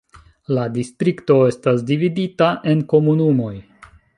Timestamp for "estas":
1.51-1.85